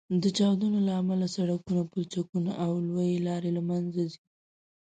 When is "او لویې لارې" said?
2.63-3.49